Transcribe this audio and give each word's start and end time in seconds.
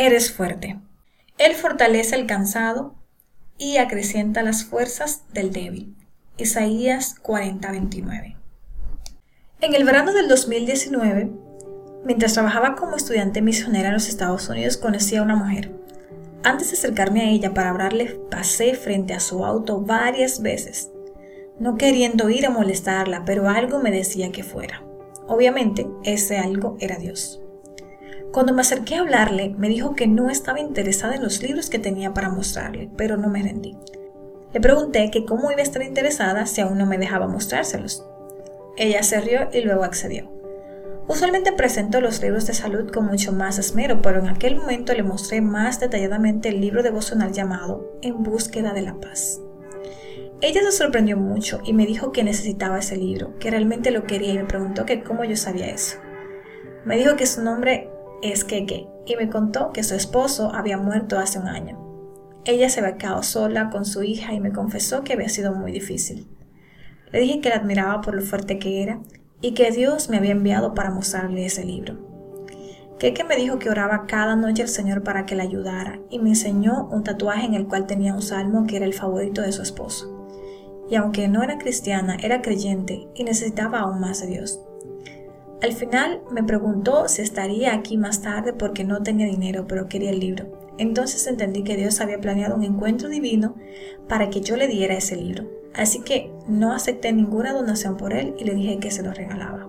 Eres 0.00 0.30
fuerte. 0.30 0.78
Él 1.38 1.56
fortalece 1.56 2.14
al 2.14 2.26
cansado 2.26 2.94
y 3.58 3.78
acrecienta 3.78 4.44
las 4.44 4.64
fuerzas 4.64 5.24
del 5.32 5.52
débil. 5.52 5.96
Isaías 6.36 7.16
40:29. 7.20 8.36
En 9.60 9.74
el 9.74 9.82
verano 9.82 10.12
del 10.12 10.28
2019, 10.28 11.32
mientras 12.04 12.34
trabajaba 12.34 12.76
como 12.76 12.94
estudiante 12.94 13.42
misionera 13.42 13.88
en 13.88 13.94
los 13.94 14.08
Estados 14.08 14.48
Unidos, 14.48 14.76
conocí 14.76 15.16
a 15.16 15.22
una 15.22 15.34
mujer. 15.34 15.72
Antes 16.44 16.70
de 16.70 16.76
acercarme 16.76 17.22
a 17.22 17.30
ella 17.30 17.52
para 17.52 17.70
hablarle, 17.70 18.20
pasé 18.30 18.76
frente 18.76 19.14
a 19.14 19.20
su 19.20 19.44
auto 19.44 19.80
varias 19.80 20.42
veces, 20.42 20.92
no 21.58 21.76
queriendo 21.76 22.30
ir 22.30 22.46
a 22.46 22.50
molestarla, 22.50 23.24
pero 23.24 23.48
algo 23.48 23.80
me 23.80 23.90
decía 23.90 24.30
que 24.30 24.44
fuera. 24.44 24.80
Obviamente, 25.26 25.88
ese 26.04 26.38
algo 26.38 26.76
era 26.78 26.98
Dios. 26.98 27.40
Cuando 28.38 28.54
me 28.54 28.60
acerqué 28.60 28.94
a 28.94 29.00
hablarle, 29.00 29.52
me 29.58 29.68
dijo 29.68 29.96
que 29.96 30.06
no 30.06 30.30
estaba 30.30 30.60
interesada 30.60 31.16
en 31.16 31.24
los 31.24 31.42
libros 31.42 31.68
que 31.68 31.80
tenía 31.80 32.14
para 32.14 32.28
mostrarle, 32.28 32.88
pero 32.96 33.16
no 33.16 33.28
me 33.28 33.42
rendí. 33.42 33.76
Le 34.52 34.60
pregunté 34.60 35.10
que 35.10 35.24
cómo 35.24 35.50
iba 35.50 35.58
a 35.58 35.64
estar 35.64 35.82
interesada 35.82 36.46
si 36.46 36.60
aún 36.60 36.78
no 36.78 36.86
me 36.86 36.98
dejaba 36.98 37.26
mostrárselos. 37.26 38.06
Ella 38.76 39.02
se 39.02 39.20
rió 39.20 39.48
y 39.52 39.62
luego 39.62 39.82
accedió. 39.82 40.30
Usualmente 41.08 41.50
presento 41.50 42.00
los 42.00 42.22
libros 42.22 42.46
de 42.46 42.54
salud 42.54 42.92
con 42.92 43.06
mucho 43.06 43.32
más 43.32 43.58
esmero, 43.58 44.02
pero 44.02 44.20
en 44.20 44.28
aquel 44.28 44.54
momento 44.54 44.94
le 44.94 45.02
mostré 45.02 45.40
más 45.40 45.80
detalladamente 45.80 46.50
el 46.50 46.60
libro 46.60 46.84
devocional 46.84 47.32
llamado 47.32 47.90
En 48.02 48.22
búsqueda 48.22 48.72
de 48.72 48.82
la 48.82 48.94
paz. 49.00 49.40
Ella 50.42 50.60
se 50.62 50.70
sorprendió 50.70 51.16
mucho 51.16 51.60
y 51.64 51.72
me 51.72 51.86
dijo 51.86 52.12
que 52.12 52.22
necesitaba 52.22 52.78
ese 52.78 52.96
libro, 52.96 53.36
que 53.40 53.50
realmente 53.50 53.90
lo 53.90 54.04
quería 54.04 54.34
y 54.34 54.38
me 54.38 54.44
preguntó 54.44 54.86
que 54.86 55.02
cómo 55.02 55.24
yo 55.24 55.34
sabía 55.34 55.66
eso. 55.66 55.98
Me 56.84 56.96
dijo 56.96 57.16
que 57.16 57.26
su 57.26 57.42
nombre 57.42 57.90
es 58.22 58.44
Keke 58.44 58.88
y 59.06 59.16
me 59.16 59.28
contó 59.28 59.72
que 59.72 59.84
su 59.84 59.94
esposo 59.94 60.52
había 60.54 60.78
muerto 60.78 61.18
hace 61.18 61.38
un 61.38 61.48
año. 61.48 61.78
Ella 62.44 62.68
se 62.68 62.80
había 62.80 62.96
quedado 62.96 63.22
sola 63.22 63.70
con 63.70 63.84
su 63.84 64.02
hija 64.02 64.32
y 64.32 64.40
me 64.40 64.52
confesó 64.52 65.04
que 65.04 65.12
había 65.12 65.28
sido 65.28 65.54
muy 65.54 65.72
difícil. 65.72 66.26
Le 67.12 67.20
dije 67.20 67.40
que 67.40 67.48
la 67.48 67.56
admiraba 67.56 68.00
por 68.00 68.14
lo 68.14 68.22
fuerte 68.22 68.58
que 68.58 68.82
era 68.82 69.00
y 69.40 69.54
que 69.54 69.70
Dios 69.70 70.08
me 70.08 70.16
había 70.16 70.32
enviado 70.32 70.74
para 70.74 70.90
mostrarle 70.90 71.46
ese 71.46 71.64
libro. 71.64 71.96
Keke 72.98 73.22
me 73.22 73.36
dijo 73.36 73.60
que 73.60 73.70
oraba 73.70 74.06
cada 74.06 74.34
noche 74.34 74.62
al 74.62 74.68
Señor 74.68 75.04
para 75.04 75.24
que 75.24 75.36
la 75.36 75.44
ayudara 75.44 76.00
y 76.10 76.18
me 76.18 76.30
enseñó 76.30 76.88
un 76.90 77.04
tatuaje 77.04 77.46
en 77.46 77.54
el 77.54 77.66
cual 77.68 77.86
tenía 77.86 78.12
un 78.12 78.22
salmo 78.22 78.66
que 78.66 78.76
era 78.76 78.86
el 78.86 78.94
favorito 78.94 79.40
de 79.40 79.52
su 79.52 79.62
esposo. 79.62 80.14
Y 80.90 80.96
aunque 80.96 81.28
no 81.28 81.42
era 81.42 81.58
cristiana, 81.58 82.16
era 82.20 82.42
creyente 82.42 83.06
y 83.14 83.22
necesitaba 83.22 83.80
aún 83.80 84.00
más 84.00 84.20
de 84.20 84.28
Dios. 84.28 84.60
Al 85.60 85.72
final 85.72 86.20
me 86.30 86.44
preguntó 86.44 87.08
si 87.08 87.22
estaría 87.22 87.74
aquí 87.74 87.96
más 87.96 88.22
tarde 88.22 88.52
porque 88.52 88.84
no 88.84 89.02
tenía 89.02 89.26
dinero 89.26 89.66
pero 89.66 89.88
quería 89.88 90.10
el 90.10 90.20
libro. 90.20 90.46
Entonces 90.78 91.26
entendí 91.26 91.64
que 91.64 91.76
Dios 91.76 92.00
había 92.00 92.20
planeado 92.20 92.54
un 92.54 92.62
encuentro 92.62 93.08
divino 93.08 93.56
para 94.06 94.30
que 94.30 94.40
yo 94.40 94.56
le 94.56 94.68
diera 94.68 94.94
ese 94.94 95.16
libro. 95.16 95.48
Así 95.74 96.00
que 96.00 96.32
no 96.46 96.72
acepté 96.72 97.12
ninguna 97.12 97.52
donación 97.52 97.96
por 97.96 98.12
él 98.12 98.34
y 98.38 98.44
le 98.44 98.54
dije 98.54 98.78
que 98.78 98.92
se 98.92 99.02
lo 99.02 99.12
regalaba. 99.12 99.68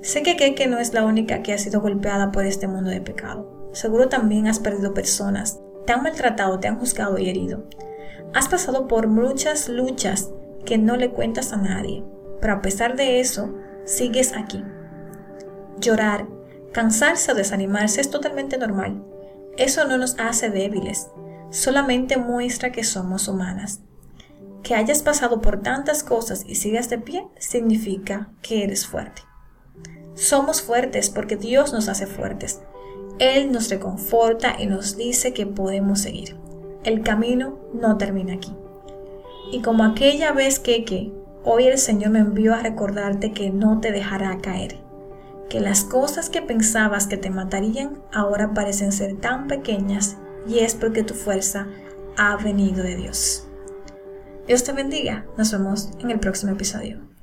Sé 0.00 0.22
que 0.22 0.36
Keke 0.36 0.66
no 0.66 0.78
es 0.78 0.94
la 0.94 1.04
única 1.04 1.42
que 1.42 1.52
ha 1.52 1.58
sido 1.58 1.80
golpeada 1.80 2.32
por 2.32 2.46
este 2.46 2.68
mundo 2.68 2.90
de 2.90 3.00
pecado. 3.00 3.70
Seguro 3.72 4.08
también 4.08 4.46
has 4.46 4.58
perdido 4.58 4.94
personas, 4.94 5.60
te 5.84 5.92
han 5.92 6.02
maltratado, 6.02 6.58
te 6.60 6.68
han 6.68 6.78
juzgado 6.78 7.18
y 7.18 7.28
herido. 7.28 7.64
Has 8.32 8.48
pasado 8.48 8.88
por 8.88 9.08
muchas 9.08 9.68
luchas 9.68 10.30
que 10.64 10.78
no 10.78 10.96
le 10.96 11.10
cuentas 11.10 11.52
a 11.52 11.56
nadie, 11.56 12.04
pero 12.40 12.54
a 12.54 12.62
pesar 12.62 12.96
de 12.96 13.20
eso, 13.20 13.54
sigues 13.86 14.34
aquí. 14.34 14.62
Llorar, 15.80 16.26
cansarse 16.72 17.32
o 17.32 17.34
desanimarse 17.34 18.02
es 18.02 18.10
totalmente 18.10 18.58
normal. 18.58 19.02
Eso 19.56 19.86
no 19.86 19.96
nos 19.96 20.18
hace 20.18 20.50
débiles, 20.50 21.08
solamente 21.50 22.18
muestra 22.18 22.72
que 22.72 22.84
somos 22.84 23.28
humanas. 23.28 23.80
Que 24.62 24.74
hayas 24.74 25.02
pasado 25.02 25.40
por 25.40 25.62
tantas 25.62 26.02
cosas 26.02 26.44
y 26.46 26.56
sigas 26.56 26.90
de 26.90 26.98
pie 26.98 27.26
significa 27.38 28.28
que 28.42 28.64
eres 28.64 28.86
fuerte. 28.86 29.22
Somos 30.14 30.60
fuertes 30.60 31.08
porque 31.08 31.36
Dios 31.36 31.72
nos 31.72 31.88
hace 31.88 32.06
fuertes. 32.06 32.60
Él 33.18 33.52
nos 33.52 33.70
reconforta 33.70 34.56
y 34.58 34.66
nos 34.66 34.96
dice 34.96 35.32
que 35.32 35.46
podemos 35.46 36.00
seguir. 36.00 36.36
El 36.84 37.02
camino 37.02 37.58
no 37.72 37.96
termina 37.96 38.34
aquí. 38.34 38.52
Y 39.52 39.62
como 39.62 39.84
aquella 39.84 40.32
vez 40.32 40.58
que, 40.58 40.84
que 40.84 41.12
hoy 41.46 41.68
el 41.68 41.78
Señor 41.78 42.10
me 42.10 42.18
envió 42.18 42.54
a 42.54 42.60
recordarte 42.60 43.32
que 43.32 43.50
no 43.50 43.80
te 43.80 43.92
dejará 43.92 44.36
caer. 44.38 44.78
Que 45.48 45.60
las 45.60 45.84
cosas 45.84 46.28
que 46.28 46.42
pensabas 46.42 47.06
que 47.06 47.16
te 47.16 47.30
matarían 47.30 48.02
ahora 48.12 48.52
parecen 48.52 48.90
ser 48.90 49.16
tan 49.16 49.46
pequeñas 49.46 50.16
y 50.48 50.58
es 50.58 50.74
porque 50.74 51.04
tu 51.04 51.14
fuerza 51.14 51.68
ha 52.16 52.36
venido 52.36 52.82
de 52.82 52.96
Dios. 52.96 53.46
Dios 54.48 54.64
te 54.64 54.72
bendiga. 54.72 55.24
Nos 55.38 55.52
vemos 55.52 55.90
en 56.00 56.10
el 56.10 56.18
próximo 56.18 56.52
episodio. 56.52 57.15